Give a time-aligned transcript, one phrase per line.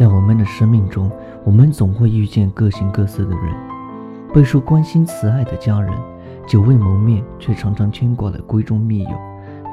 [0.00, 1.12] 在我们的生命中，
[1.44, 3.54] 我们总会遇见各形各色的人，
[4.32, 5.92] 备受关心慈爱的家人，
[6.46, 9.10] 久未谋面却常常牵挂的闺中密友，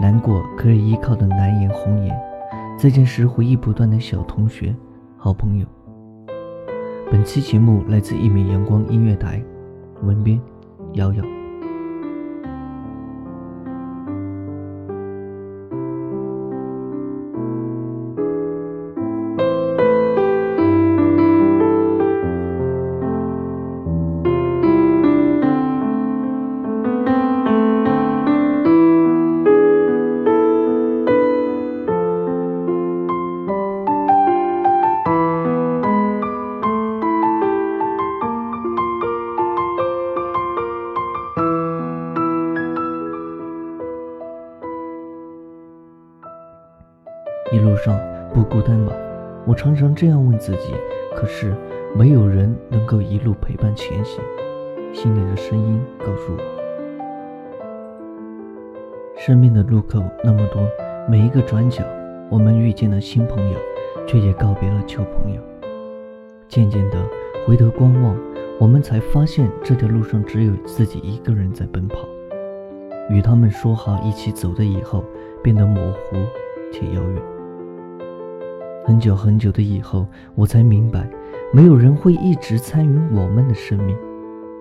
[0.02, 2.14] 难过可以依靠的难言红颜，
[2.78, 4.76] 再见时回忆不断的小同学、
[5.16, 5.66] 好朋友。
[7.10, 9.42] 本期节目来自一米阳光音乐台，
[10.04, 10.38] 文编
[10.96, 11.37] 瑶瑶。
[47.52, 47.98] 一路上
[48.34, 48.94] 不孤单吧？
[49.46, 50.74] 我常常这样问自己。
[51.16, 51.56] 可是
[51.96, 54.22] 没有人能够一路陪伴前行。
[54.94, 56.40] 心里的声音告诉我，
[59.18, 60.62] 生命的路口那么多，
[61.10, 61.84] 每一个转角，
[62.30, 63.58] 我们遇见了新朋友，
[64.08, 65.42] 却也告别了旧朋友。
[66.48, 66.98] 渐渐的
[67.46, 68.16] 回头观望，
[68.60, 71.98] 我们才发现这条路上只有自己一个人在奔跑。
[73.10, 75.04] 与他们说好一起走的以后，
[75.42, 76.18] 变得模糊
[76.72, 77.37] 且遥远。
[78.88, 81.06] 很久很久的以后，我才明白，
[81.54, 83.94] 没有人会一直参与我们的生命。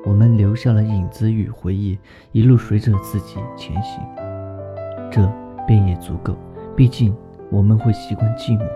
[0.04, 1.97] 我们留下了影子与回忆，
[2.32, 4.03] 一路随着自己前行，
[5.12, 5.32] 这
[5.65, 6.36] 便也足够。
[6.75, 7.15] 毕竟
[7.50, 8.66] 我们会习惯寂寞。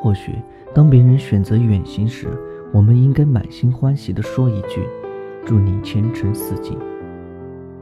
[0.00, 0.34] 或许
[0.74, 2.26] 当别人选择远行时，
[2.72, 4.84] 我们应该满心欢喜地说一句
[5.46, 6.76] ：“祝你前程似锦。”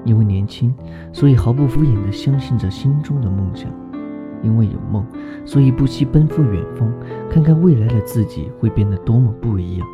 [0.04, 0.74] 因为年轻，
[1.10, 3.70] 所以毫不敷衍地相信着心中的梦想。
[4.42, 5.04] 因为有梦，
[5.44, 6.92] 所以不惜奔赴远方，
[7.28, 9.86] 看看未来的自己会变得多么不一样。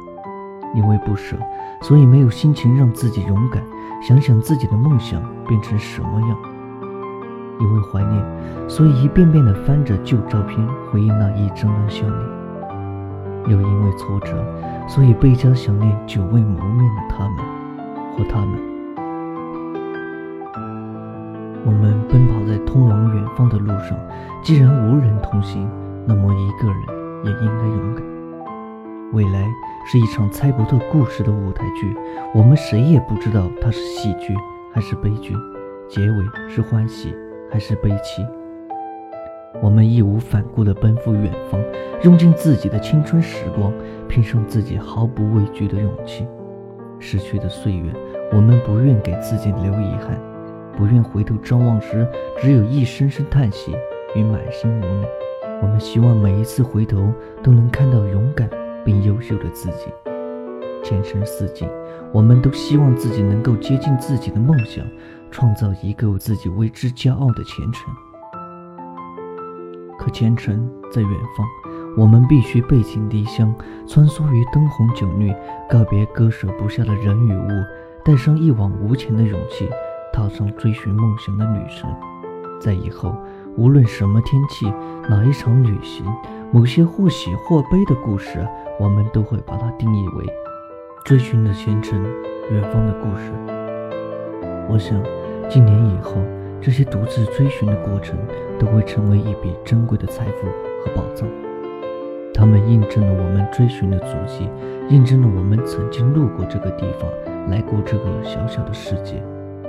[0.75, 1.37] 因为不舍，
[1.81, 3.63] 所以没有心情让自己勇敢，
[4.03, 6.37] 想想自己的梦想变成什么样。
[7.59, 12.21] 因为怀念，所以一遍遍地翻着旧照片，回忆那一张张笑脸。
[13.49, 14.45] 又因为挫折，
[14.87, 17.39] 所以倍加想念久未谋面的他们
[18.13, 18.76] 或他们。
[21.67, 23.99] 我们奔跑在通往远方的路上，
[24.41, 25.69] 既然无人同行，
[26.07, 26.81] 那么一个人
[27.25, 28.07] 也应该勇敢。
[29.13, 29.45] 未来
[29.85, 31.97] 是一场猜不透故事的舞台剧，
[32.33, 34.33] 我们谁也不知道它是喜剧
[34.73, 35.35] 还是悲剧，
[35.89, 37.13] 结尾是欢喜
[37.51, 38.25] 还是悲戚。
[39.61, 41.61] 我们义无反顾地奔赴远方，
[42.05, 43.73] 用尽自己的青春时光，
[44.07, 46.25] 拼上自己毫不畏惧的勇气。
[47.01, 47.93] 逝去的岁月，
[48.33, 50.17] 我们不愿给自己留遗憾。
[50.77, 52.07] 不愿回头张望时，
[52.39, 53.75] 只有一声声叹息
[54.15, 55.09] 与满心无奈。
[55.63, 57.13] 我们希望每一次回头
[57.43, 58.49] 都能看到勇敢
[58.85, 59.87] 并优秀的自己。
[60.85, 61.67] 前程似锦，
[62.13, 64.85] 我们都希望自己能够接近自己的梦想，
[65.31, 67.93] 创造一个自己为之骄傲的前程。
[69.99, 71.47] 可前程在远方，
[71.97, 73.53] 我们必须背井离乡，
[73.89, 75.35] 穿梭于灯红酒绿，
[75.69, 77.49] 告别割舍不下的人与物，
[78.05, 79.69] 带上一往无前的勇气。
[80.13, 81.91] 踏上追寻梦想的旅程，
[82.61, 83.15] 在以后
[83.57, 84.67] 无论什么天气，
[85.09, 86.05] 哪一场旅行，
[86.53, 88.47] 某些或喜或悲的故事，
[88.79, 90.27] 我们都会把它定义为
[91.05, 92.03] 追寻的前程，
[92.51, 93.33] 远方的故事。
[94.69, 95.01] 我想，
[95.49, 96.17] 几年以后，
[96.61, 98.19] 这些独自追寻的过程
[98.59, 100.47] 都会成为一笔珍贵的财富
[100.83, 101.29] 和宝藏。
[102.35, 104.49] 他们印证了我们追寻的足迹，
[104.89, 107.09] 印证了我们曾经路过这个地方，
[107.49, 109.23] 来过这个小小的世界，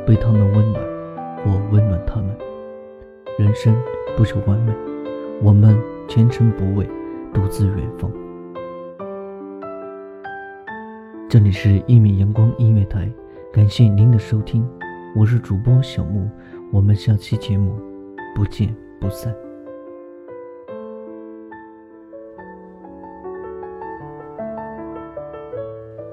[0.08, 0.82] 被他们温暖，
[1.46, 2.34] 我温暖他们。
[3.38, 3.76] 人生
[4.16, 4.74] 不求完美，
[5.44, 5.78] 我们
[6.08, 6.90] 前程不畏，
[7.34, 8.10] 独自远方。
[11.28, 13.12] 这里是一米阳光音乐台，
[13.52, 14.66] 感谢您的收听，
[15.14, 16.30] 我是主播小木，
[16.72, 17.78] 我们下期节目
[18.34, 19.47] 不见不散。